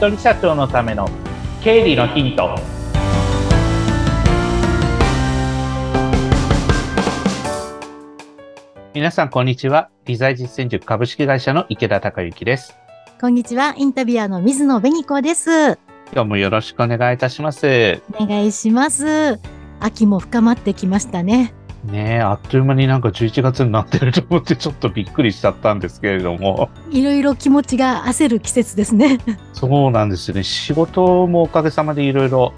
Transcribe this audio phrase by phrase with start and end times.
[0.00, 1.06] 人社長のための
[1.62, 2.58] 経理のヒント。
[8.94, 9.90] 皆さんこんにちは。
[10.06, 12.78] 理財実践塾株式会社の池田孝之です。
[13.20, 13.74] こんにちは。
[13.76, 15.78] インタビュアーの水野紅子です。
[16.14, 18.00] 今日もよろしくお願いいたします。
[18.18, 19.38] お願いします。
[19.80, 21.52] 秋も深まってきましたね
[21.84, 26.68] ねえ、あっという間になんか11月になってると思ってちょっとびっくりしちゃったんですけれども。
[26.90, 29.18] いろいろ気持ちが焦る季節ですね。
[29.54, 30.42] そうなんですよね。
[30.42, 32.52] 仕事もおかげさまでいろいろ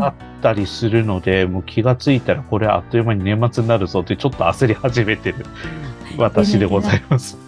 [0.00, 5.46] あったりするので、うん、もう気がついたらこれあっという間に年末になるぞってちょっと焦り始めてる。
[6.18, 7.38] 私でございます。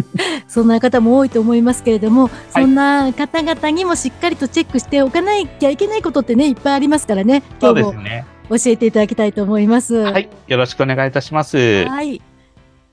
[0.48, 2.30] そんな方も多いと思いますけれども、はい、
[2.62, 7.42] そんな方々にもしっかりとチェックしておかなきゃいけないことってね、いっぱいありますからね。
[7.60, 8.24] そうですね。
[8.50, 9.94] 教えていただきたいと思います。
[9.94, 10.28] はい。
[10.48, 11.86] よろしくお願いいたします。
[11.86, 12.20] はい。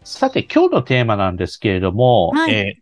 [0.03, 2.81] さて、今日のテーマなんですけれども、はい、えー、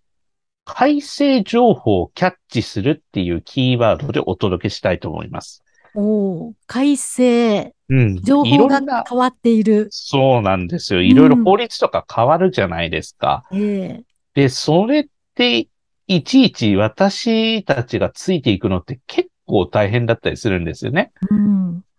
[0.66, 5.64] 改正情報をキャッチするっていうキーワードでお届けしたいと思います。
[5.96, 7.74] お改正。
[7.88, 8.22] うん。
[8.22, 9.88] 情報が変わっている。
[9.92, 11.02] そうなんですよ。
[11.02, 13.46] いろいろ法律とか変わるじゃないですか。
[13.52, 15.70] うん、えー、で、それって、
[16.08, 21.12] いちいち私たちがついていくのって結構大変だったりするんですよね。
[21.32, 21.55] うん、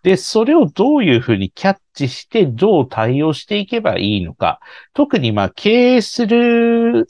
[0.06, 4.60] で、それをどういうふうにキャッチして、どう対応していけばいいのか。
[4.94, 7.08] 特に、まあ、経営する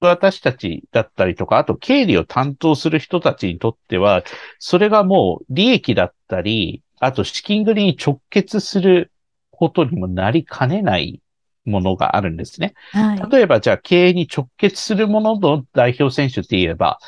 [0.00, 4.22] 私たちだったりとか、あと経理を担当する人たちにとっては、
[4.58, 9.12] それがもう利益だったり、あと資金繰りに直結する
[9.50, 11.20] ことにもなりかねない
[11.66, 12.72] ものがあるんですね。
[12.92, 16.98] はい、例えば、じゃあ経営に直結するものの代表選手って言えば、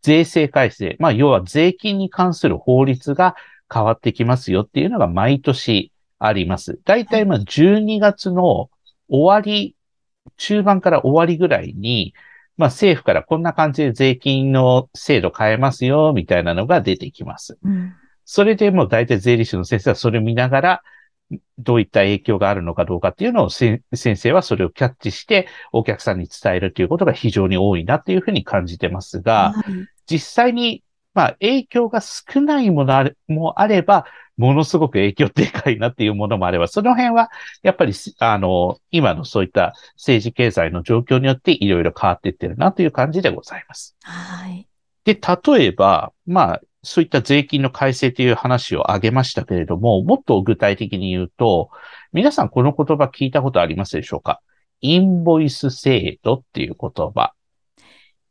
[0.00, 0.96] 税制改正。
[1.00, 3.34] まあ、要は税金に関する法律が
[3.72, 6.78] 変わってきますよっていうのが毎年あります。
[6.84, 8.70] だいたいまあ12月の
[9.08, 9.74] 終わり、
[10.36, 12.14] 中盤から終わりぐらいに、
[12.56, 17.58] まあ政府からこんな感じで税金の制度変えますよ、みたいなのが出てきます。
[17.62, 20.82] うん、それでもう大体税理士の先生はそれを見ながら、
[21.58, 29.52] どういった影響があるのかどうかっていうのを先生はそれをキャッチしてお客さんに伝えるということが非常に多いなっていうふうに感じてますが、
[30.08, 30.84] 実際に
[31.16, 34.04] まあ、影響が少ないものもあれば、
[34.36, 37.30] ものすごく影響でかいなっていうものもあれば、その辺は、
[37.62, 43.96] やっぱり、あの、今のそういった政治経済の状況によっていろいろ変わっていってるなという感じでございます。
[44.02, 44.68] はい。
[45.04, 51.70] で、例えば、まあ、そういった税金の改正という話を挙げましたけれども、もっと具体的に言うと、
[52.12, 54.40] 皆さんこの言葉聞いたことありますでしょうか？
[54.82, 57.32] インボイス制度っていう言葉。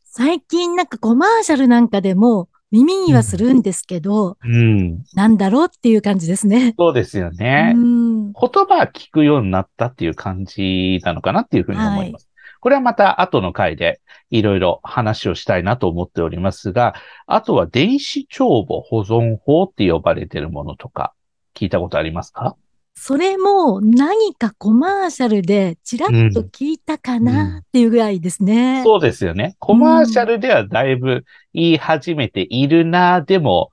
[0.06, 6.74] 最近なんかコマーシャルなんかでも耳にはするんですけど、うん、なんだろうっていう感じですね。
[6.78, 7.74] そうですよね。
[7.76, 12.28] うん、言葉は聞くようになったっていう感じなのかなっていうふうに思います。
[12.34, 16.96] はい、これはまた後の回でいろいろ話をしたいなと思っておりますが、
[17.28, 21.14] あとは電子帳簿保存法って呼ばれているものとか
[21.54, 22.58] 聞いたことありますか？
[22.98, 28.80] それも何かコマーシャルでちらっと聞いたかなっていうぐらいですね。
[28.80, 29.56] うん、そうですよね。
[29.60, 33.72] コマーシャルではだいぶ言い始めているな、うん、でも、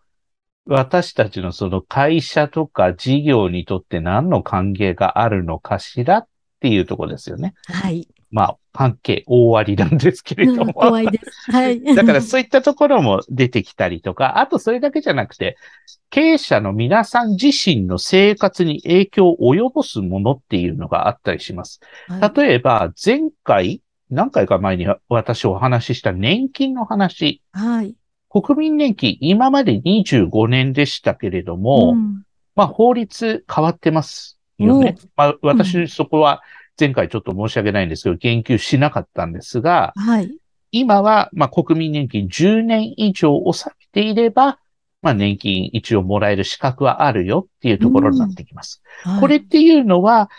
[0.67, 6.27] 私たちのその会社とか事業にとって何の関係があるのかしらっ
[6.61, 7.55] ていうところですよね。
[7.67, 8.07] はい。
[8.33, 10.73] まあ、関係大ありなんですけれども。
[10.73, 11.53] 怖いです。
[11.53, 11.83] はい。
[11.95, 15.57] だからそういったところも出てきたりとか、あとそれだけじゃなくて、
[16.09, 21.81] 経営者の皆さん自身の生活に影響を及ぼすものっていうのがあったりします。
[22.09, 27.43] はい、例えば、前回、何回か前に私お話しした年金の話。
[27.53, 27.95] はい。
[28.31, 32.23] 国民年金、今まで25年でしたけれども、うん、
[32.57, 34.97] まあ法律変わってますよね。
[35.17, 40.31] まあ私そこは、うん前回ちょっと申し訳ないんですけど、言及しなかったんですが、はい。
[40.71, 44.59] 今は、まあ、国民年金10年以上納めていれば、
[45.03, 48.83] まあ、年金一応もらえる資格はあるよっていうところになってきます。
[49.03, 50.31] はい、これっていうのは、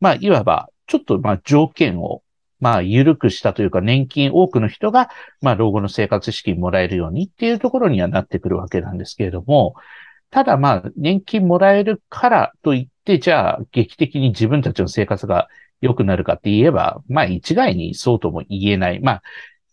[0.00, 2.22] まあ、いわば、ちょっと、まあ、条件を、
[2.60, 9.74] まあ、緩くしたというか、年金多くの人が、まあ、老後の生活資金もらえるようにっていうところにはなってくるわけなんですけれども、
[10.30, 15.48] ただまあ、年金もらえるからといって、じゃあ、劇的に自分たちの生活が
[15.82, 19.00] 良くなるかって言えば、まあ一概にそうとも言えない。
[19.00, 19.22] まあ、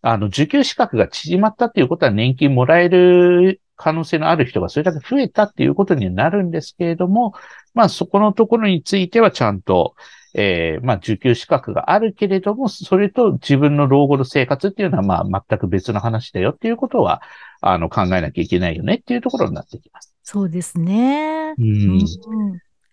[0.02, 7.34] あの、受給資格が縮まったっていうことは年金もらえる可能性のある人がそれだけ増えたっていうことになるんですけれども、
[7.74, 9.96] まあそこのところについてはちゃんと、
[10.34, 17.22] えー、まあ受給資格があるけれども、それと自分の老後の生活っていうのはまあ全く別の話だよっていうことは、
[17.62, 20.14] あの考えなきゃいけないよねっていうところになってきます。
[20.24, 21.56] そうですね。
[21.58, 21.66] うん。
[21.66, 22.06] うん、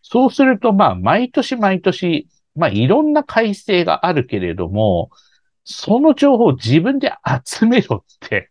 [0.03, 5.11] そうするとまあ毎年毎年まあ、いろんな改正があるけれども、
[5.65, 7.13] その情報を自分で
[7.45, 8.51] 集めろって、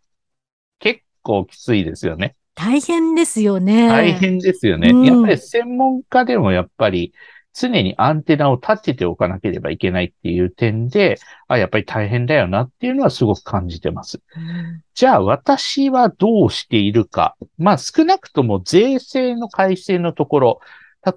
[0.78, 2.36] 結構きついですよね。
[2.54, 3.88] 大変ですよね。
[3.88, 4.90] 大変ですよね。
[4.90, 7.12] うん、やっぱり専門家でもやっぱり
[7.52, 11.18] 常にアンテナを立てておかなければいけないっていう点で、
[11.48, 14.20] あ、やっぱり大変だよなっていうのはすごく感じてます。
[14.36, 17.36] うん、じゃあ私はどうしているか。
[17.56, 20.60] まあ少なくとも税制の改正のところ、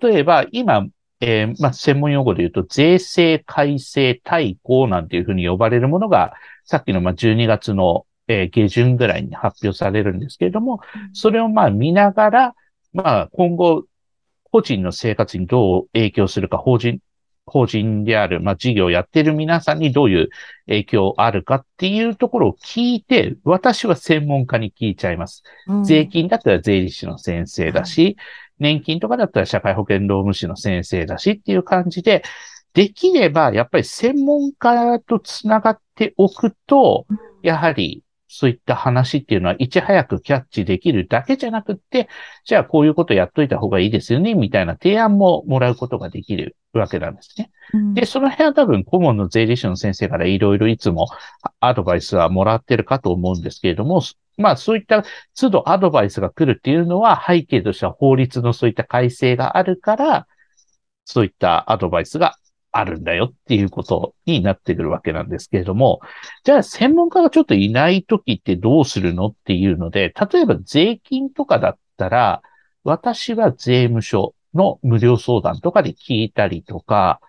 [0.02, 0.86] 例えば今、
[1.22, 6.34] えー、まあ、専門用語で言うと、税制改正大綱なんていうふうに呼ばれるものが、
[6.64, 10.80] さっきのまあ12月の、えー、下旬ぐらいに発表されるんですけれども、
[11.14, 12.56] それをまあ見ながら、
[12.94, 13.84] まあ今後、
[14.52, 17.00] 個人の生活にどう影響するか、法人、
[17.46, 20.30] 法人である、まあ、事業をやっている皆さんにどういう
[20.68, 25.44] 影響あるかっていうところを聞いて、私は専門家に聞いちゃいます。
[25.68, 28.18] うん、税金だったら税理士の先生だし、
[28.60, 32.24] 年金とかだったら社会保険労務士の先生だしっていう感じで、
[32.74, 37.06] できればやっぱり専門家とつながっておくと、
[37.42, 42.08] やはりそういった話っていうのはいち早くキャッチできるだけじゃなくって、
[42.46, 47.50] じゃあこういうことやっといた方がいいですよね、みたいな提案ももらうことができるわけなんですね。
[47.74, 51.08] うん、で、その辺は多分顧問の税理士の先生からいろいろいつも
[51.60, 54.02] アドバイスはもらってるかと思うんですけれども、
[54.40, 55.04] まあそういった
[55.40, 60.28] 都度アドバイスが来るっていうのは背景としては法律のそういった改正があるから、
[61.06, 62.36] そういったアドバイスが
[62.72, 66.00] あるんだよっていうことになってくるわけなんですけれども、
[66.44, 72.42] じゃあ専門家がちょっといない時ってどうするのっていうので、例えば税金とかだったら、
[72.84, 77.20] 私は税務署の無料相談とかで聞いたりとか、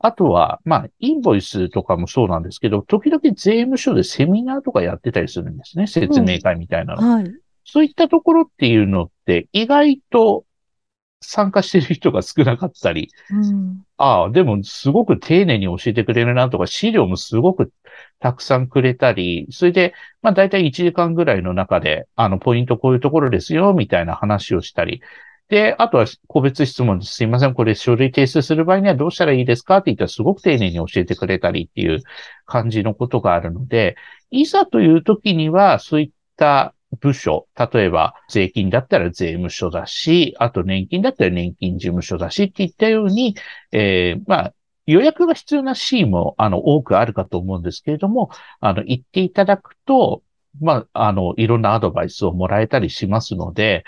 [0.00, 5.86] あとは、まあ、インボイスとかもそうなんですけど、時々税務署でセミナーとかやってたりするんですね。
[5.86, 7.02] 説明会みたいなの。
[7.02, 7.32] うんはい、
[7.64, 10.44] そういったところっていうのって意外と
[11.20, 17.72] 参加してる人が少なかったり、うん、ああ、でもすごく丁寧に教えてくれるなとか、資料もすごく
[18.20, 25.02] たくさんくれたり、それで、まあ大体1時間ぐらいの中で、あの、ポイントこういうところですよ、みたいな話をしたり、
[25.48, 27.14] で、あとは個別質問です。
[27.14, 32.02] すいません、これ書類提出する場合にはどうしたらいいですかって言ったらすごく丁寧に教えてくれたりっていう
[32.44, 33.96] 感じのことがあるので、
[34.30, 43.34] いざという時にはそういった部署、例えば税金だったら税務署だし、あと年金だったら年金事務所だしっていったように、
[43.72, 44.54] えー、まあ、
[44.86, 48.30] 予約が必要なシーンも、あの、多くあるかと思うんですけれども、
[48.60, 50.22] あの、言っていただくと、
[50.62, 53.84] まあ、あの、いろんなアドバイスをもらえたりしますので、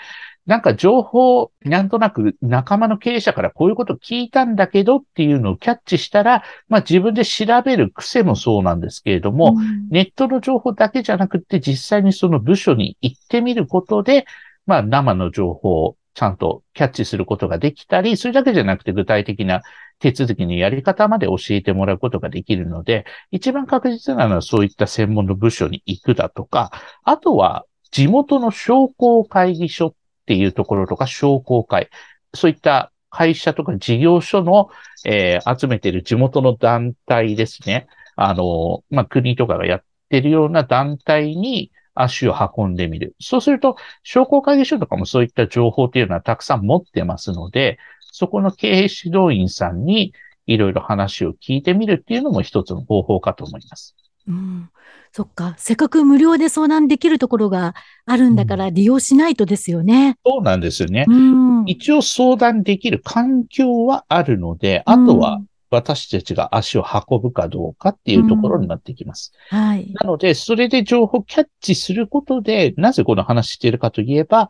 [0.47, 14.25] なんか情報、なんとなく仲間の経営者からこういうこと聞いたんだけどっていうのをキャッチしたら、まあ自分で調べる癖もそうなんですけれども、うん、ネットの情報だけじゃなくて実際にその部署に行ってみることで、
[14.65, 19.61] まあ生の情報をちゃんとキャッチすることができたり、それだけじゃなくて具体的な
[19.99, 26.71] 手続きのやり方まで教えてもらうことができるので、一番確実なのはそういった専門の部署に行くだとか、
[27.03, 29.93] あとは地元の商工会議所っ
[30.31, 31.89] っていうところとか商工会、
[32.33, 34.69] そういった会社とか事業所の、
[35.03, 37.87] えー、集めている地元の団体ですね。
[38.15, 43.13] あの、まあ、国とかがやってるような団体に足を運んでみる。
[43.19, 47.77] そうすると、商工会議所とかもそういった情報っていうのはたくさん持ってますので、
[48.13, 50.13] そこの経営指導員さんに
[50.47, 53.97] いろいろ話を聞いてみるっていうのも一つの方法かと思います。
[54.27, 54.69] うん、
[55.11, 55.55] そっか。
[55.57, 57.75] せっかく無料で相談できるところが
[58.05, 60.17] あるんだから利用しないとですよね。
[60.23, 61.63] うん、そうなんですよね、うん。
[61.65, 69.33] 一応相談できる環境はあるので、あとは私たちが足を運ぶかどうかっていうところになってきます。
[69.51, 69.91] うん、はい。
[69.93, 74.49] なので、それで情報をキャッチすることで、なぜこの話しているかといえば、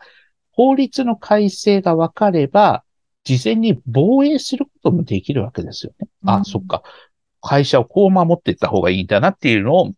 [0.51, 2.83] 法律の改正が分かれば、
[3.23, 6.07] 事前に防衛することもできるわけですよね。
[6.25, 6.81] あ、そっか。
[7.41, 9.91] 会社をこう守っていった方がいいんだなっていうのを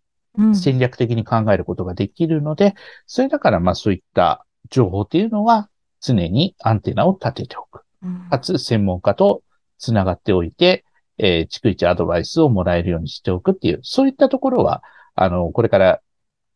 [0.54, 2.74] 戦略的に考えることができるので、うん、
[3.06, 5.70] それだからまあそういった情報っていうのは
[6.02, 7.84] 常にアンテナを立てておく。
[8.04, 9.44] うん、かつ専門家と
[9.78, 10.86] つながっておいて、
[11.18, 14.84] えー、逐一アドバイスをもらえるようにしておくっていう、そういったところは、
[15.16, 16.02] あの、これから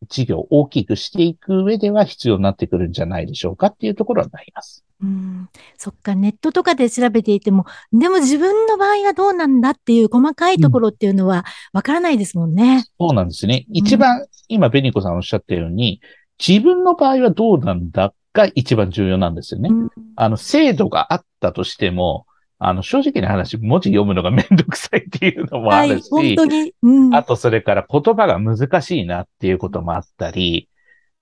[0.10, 4.84] 事業を大きくしていく上では必要になってくるんじゃないでしょうかっていうところになります。
[5.02, 12.86] うん、そっか、ネットとかで調べていても、でも自分の場合はどうなんだっていう細かいところっていうのはわからないですもんね。
[13.00, 13.66] うん、そうなんですね。
[13.72, 16.02] 一番、うん、今、ベニコさんおっしゃったように、
[16.46, 19.70] 自分の場合はどうなんだが一番重要なんですよね。
[19.72, 22.26] うん、あの、制度があったとしても、
[22.60, 30.68] あの、正直な話、文字読むのがめんどくさいっていうのもあるし、はい、本当に、うん、あとそれから言葉が難しいなっていうこともあったり、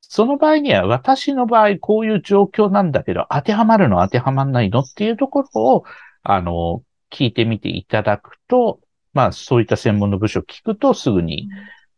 [0.10, 5.84] その場合には私の場合こういう状況なんだけど、当てはまるの当てはまんないのっていうところを、
[6.24, 8.80] あの、聞いてみていただくと、
[9.14, 11.50] まあそういった専門の部署を聞くとすぐに、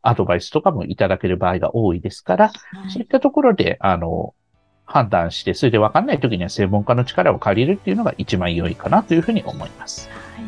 [0.01, 4.33] アドバイスとかもいただける場合が多いですから、はい、そういったところで、あの、
[4.85, 10.09] 判断して、それで分かんない時には専門家の力を借りるっていうのが一番良いかなというふうに思います。
[10.09, 10.41] は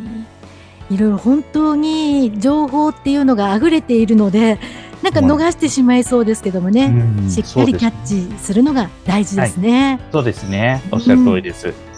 [0.89, 0.95] い。
[0.95, 4.59] いろいろ本当に情報っていうのが溢れているので、
[5.01, 9.93] なんか逃してしまいそうですけどもね、うん、しっかりキャッチするのが大事ですね。
[9.93, 10.81] はい、そうですね。
[10.91, 11.69] おっしゃる通りです。
[11.69, 11.89] うん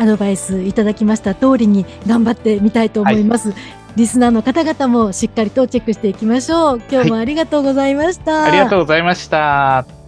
[0.00, 3.50] アドバイスいただきました通りに頑張ってみたいと思います。
[3.50, 3.58] はい、
[3.96, 6.82] リスナーの方々もしっかりとチェックしていきましょう。
[6.90, 8.32] 今日もありがとうございました。
[8.32, 9.99] はい、ありがとうございました。